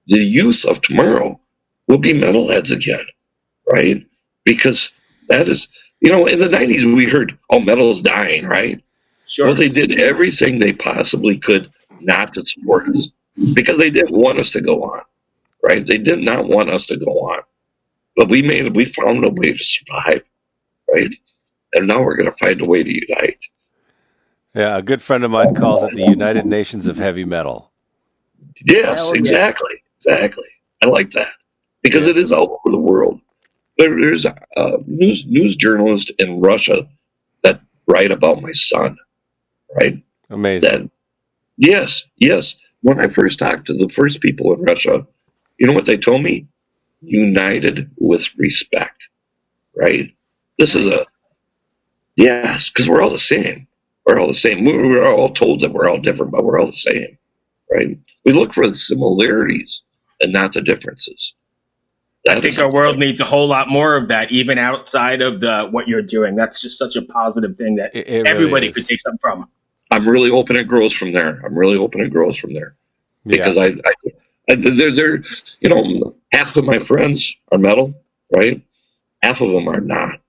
[0.08, 1.40] The youth of tomorrow
[1.86, 3.06] will be metalheads again,
[3.70, 4.04] right?
[4.44, 4.90] Because
[5.28, 5.68] that is,
[6.00, 8.82] you know, in the '90s we heard, "Oh, metal is dying," right?
[9.26, 9.46] Sure.
[9.46, 11.70] Well, they did everything they possibly could
[12.00, 13.08] not to support us
[13.54, 15.02] because they didn't want us to go on,
[15.62, 15.86] right?
[15.86, 17.42] They did not want us to go on,
[18.16, 20.22] but we made we found a way to survive,
[20.92, 21.10] right?
[21.74, 23.38] And now we're going to find a way to unite.
[24.54, 24.76] Yeah.
[24.76, 27.72] A good friend of mine calls it the United Nations of Heavy Metal.
[28.66, 29.18] Yes, yeah.
[29.18, 30.44] exactly, exactly.
[30.82, 31.28] I like that
[31.82, 33.20] because it is all over the world.
[33.78, 34.36] There, there's a
[34.86, 36.88] news news journalist in Russia
[37.42, 38.96] that write about my son,
[39.80, 40.02] right?
[40.30, 40.70] Amazing.
[40.70, 40.90] that
[41.56, 45.06] yes yes when i first talked to the first people in russia
[45.58, 46.48] you know what they told me
[47.02, 49.00] united with respect
[49.76, 50.12] right
[50.58, 51.04] this is a
[52.16, 53.66] yes because we're all the same
[54.06, 56.66] we're all the same We- we're all told that we're all different but we're all
[56.66, 57.18] the same
[57.72, 59.82] right we look for the similarities
[60.20, 61.34] and not the differences
[62.26, 65.68] I think our world needs a whole lot more of that, even outside of the
[65.70, 66.34] what you're doing.
[66.34, 68.74] That's just such a positive thing that It- it everybody is.
[68.74, 69.46] could take something from.
[69.90, 72.76] i'm really hoping it grows from there i'm really hoping it grows from there
[73.26, 73.36] Yeah.
[73.36, 73.66] because I,
[74.48, 75.22] I they're, they're,
[75.60, 77.92] you know, half of my friends are metal,
[78.34, 78.60] right?
[79.22, 80.20] Half of them are not,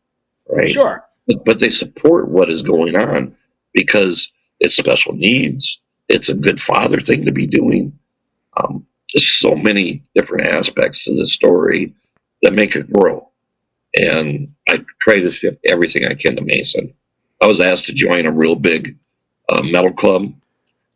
[0.50, 0.70] right?
[0.70, 1.04] Sure.
[1.28, 3.36] But, but they support what is going on
[3.74, 5.80] because it's special needs.
[6.08, 7.98] It's a good father thing to be doing.
[8.58, 11.94] Um, just so many different aspects to the story
[12.42, 13.30] that make it grow.
[13.96, 16.94] And I try to fit everything I can to Mason.
[17.42, 18.98] I was asked to join a real big
[19.50, 20.34] uh, metal club,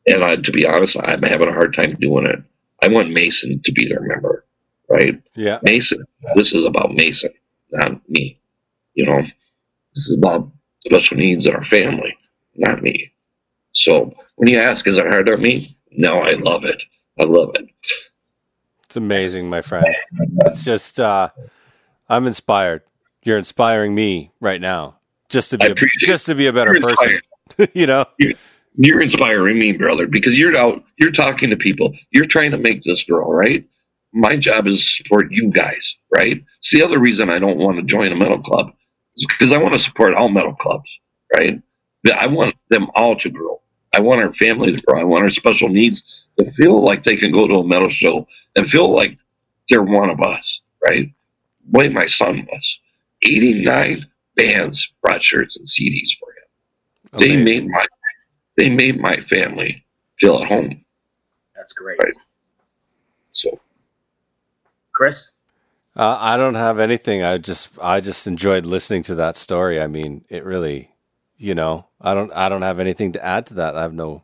[0.07, 2.39] and I, to be honest, I'm having a hard time doing it.
[2.81, 4.45] I want Mason to be their member,
[4.89, 5.21] right?
[5.35, 5.59] Yeah.
[5.63, 6.05] Mason.
[6.35, 7.31] This is about Mason,
[7.71, 8.39] not me.
[8.95, 10.49] You know, this is about
[10.85, 12.17] special needs in our family,
[12.55, 13.11] not me.
[13.79, 15.77] So when you ask, is it hard on me?
[15.91, 16.81] No, I love it.
[17.19, 17.69] I love it.
[18.83, 19.87] It's amazing, my friend.
[20.45, 21.29] It's just uh,
[22.09, 22.81] I'm inspired.
[23.23, 24.99] You're inspiring me right now.
[25.29, 27.21] Just to be a, just to be a better You're person.
[27.73, 28.05] you know?
[28.75, 32.83] You're inspiring me, brother, because you're out, you're talking to people, you're trying to make
[32.83, 33.65] this grow, right?
[34.11, 36.43] My job is to support you guys, right?
[36.59, 38.71] It's the other reason I don't want to join a metal club
[39.15, 40.99] is because I want to support all metal clubs,
[41.35, 41.61] right?
[42.15, 43.61] I want them all to grow.
[43.95, 44.99] I want our family to grow.
[44.99, 48.27] I want our special needs to feel like they can go to a metal show
[48.55, 49.17] and feel like
[49.69, 51.11] they're one of us, right?
[51.71, 52.79] The way my son was.
[53.23, 57.19] 89 bands brought shirts and CDs for him.
[57.19, 57.85] They made my
[58.57, 59.83] they made my family
[60.19, 60.83] feel at home.
[61.55, 61.97] That's great.
[62.01, 62.13] Right.
[63.31, 63.59] So
[64.93, 65.31] Chris?
[65.95, 67.23] Uh, I don't have anything.
[67.23, 69.81] I just I just enjoyed listening to that story.
[69.81, 70.91] I mean, it really,
[71.39, 73.75] you know, I don't I don't have anything to add to that.
[73.75, 74.21] I have no.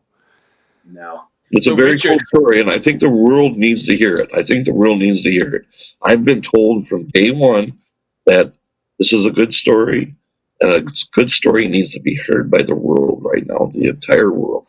[0.88, 1.24] No.
[1.50, 4.18] it's So a very Richard- cool story, and I think the world needs to hear
[4.18, 4.30] it.
[4.36, 5.66] I think the world needs to hear it.
[6.04, 7.80] I've been told from day one
[8.26, 8.54] that
[9.00, 10.14] this is a good story,
[10.62, 10.82] and a
[11.14, 14.68] good story needs to be heard by the world right now, the entire world.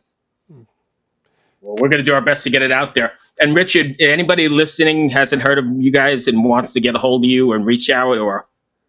[1.61, 3.13] Well, we're going to do our best to get it out there.
[3.41, 7.25] And Richard, anybody listening hasn't heard of you guys and wants to get a hold
[7.25, 8.47] of you and reach out or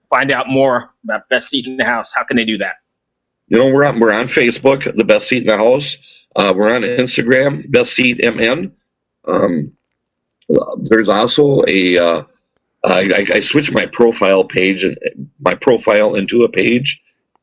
[0.10, 2.76] find out more about Best Seat in the House, how can they do that?
[3.48, 5.98] You know, we're on we're on Facebook, the best seat in the house.
[6.36, 8.74] Uh, we're on Instagram, best seat mn.
[9.26, 9.74] Um,
[10.84, 12.24] there's also a uh,
[12.84, 14.98] I, I- I switched my profile page and
[15.40, 17.00] my profile into a page.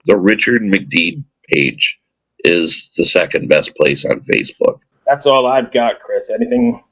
[0.06, 1.98] The Richard McDeid page
[2.40, 4.80] is the second best place on Facebook.
[5.06, 6.28] That's all I've got, Chris.
[6.30, 6.82] Anything?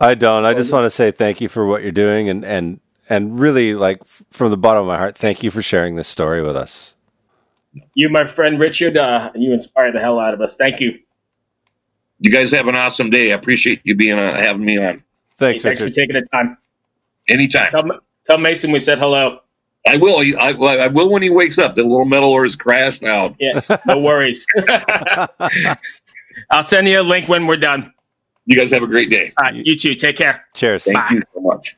[0.00, 0.44] I don't.
[0.44, 3.74] I just want to say thank you for what you're doing, and and and really,
[3.74, 6.95] like from the bottom of my heart, thank you for sharing this story with us.
[7.94, 10.56] You, my friend Richard, uh, you inspire the hell out of us.
[10.56, 10.98] Thank you.
[12.18, 13.32] You guys have an awesome day.
[13.32, 15.02] I appreciate you being uh, having me on
[15.38, 16.56] Thanks, Hey, thanks for taking the time.
[17.28, 17.70] anytime.
[17.70, 17.84] Tell,
[18.24, 19.40] tell Mason we said hello.
[19.86, 20.18] I will.
[20.38, 21.76] I, I will when he wakes up.
[21.76, 23.36] The little metal is crashed out.
[23.38, 24.44] Yeah, no worries.
[26.50, 27.92] I'll send you a link when we're done.
[28.46, 29.32] You guys have a great day.
[29.38, 29.94] All right, you too.
[29.94, 30.44] Take care.
[30.54, 30.84] Cheers.
[30.84, 31.08] Thank Bye.
[31.12, 31.76] you so much.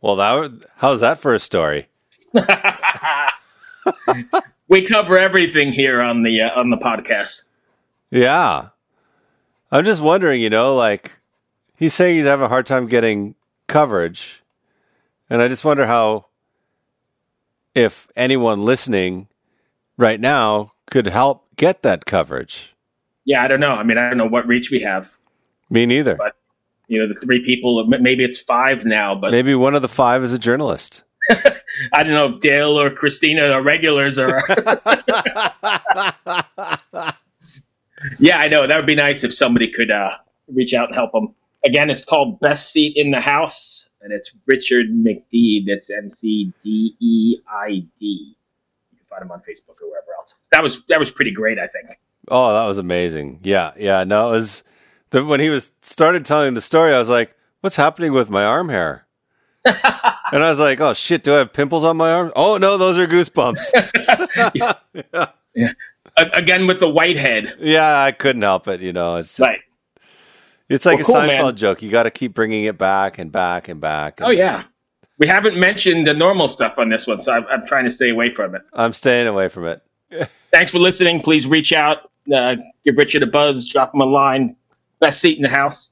[0.00, 1.88] Well, that how's that for a story?
[4.72, 7.44] we cover everything here on the uh, on the podcast.
[8.10, 8.68] Yeah.
[9.70, 11.12] I'm just wondering, you know, like
[11.76, 13.34] he's saying he's having a hard time getting
[13.68, 14.42] coverage.
[15.30, 16.26] And I just wonder how
[17.74, 19.28] if anyone listening
[19.96, 22.74] right now could help get that coverage.
[23.24, 23.70] Yeah, I don't know.
[23.72, 25.08] I mean, I don't know what reach we have.
[25.70, 26.16] Me neither.
[26.16, 26.36] But-
[26.88, 27.86] You know, the three people.
[27.86, 31.02] Maybe it's five now, but Maybe one of the five is a journalist.
[31.92, 34.42] I don't know if Dale or Christina are regulars or.
[38.18, 40.12] yeah, I know that would be nice if somebody could uh,
[40.48, 41.34] reach out and help them.
[41.64, 45.66] Again, it's called Best Seat in the House, and it's Richard McDeid.
[45.66, 48.34] That's M C D E I D.
[48.90, 50.36] You can find him on Facebook or wherever else.
[50.52, 51.98] That was that was pretty great, I think.
[52.28, 53.40] Oh, that was amazing.
[53.42, 54.04] Yeah, yeah.
[54.04, 54.64] No, it was
[55.10, 58.44] the, when he was started telling the story, I was like, "What's happening with my
[58.44, 59.06] arm hair?"
[60.32, 62.76] and I was like, "Oh shit, do I have pimples on my arm?" Oh no,
[62.78, 63.72] those are goosebumps.
[65.54, 68.80] A- Again with the white head, yeah, I couldn't help it.
[68.80, 69.60] You know, it's just, right?
[70.68, 71.56] it's like Well, a cool, Seinfeld man.
[71.56, 71.82] joke.
[71.82, 74.20] You got to keep bringing it back and back and back.
[74.20, 74.64] and Oh yeah.
[75.18, 78.08] We haven't mentioned the normal stuff on this one, so I'm, I'm trying to stay
[78.10, 78.62] away from it.
[78.72, 79.80] I'm staying away from it.
[80.52, 81.20] Thanks for listening.
[81.22, 84.56] Please reach out, uh, give Richard a buzz, drop him a line.
[85.00, 85.91] Best seat in the house.